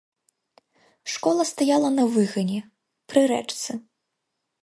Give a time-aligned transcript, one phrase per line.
[1.15, 2.57] Школа стаяла на выгане,
[3.13, 3.71] пры рэчцы.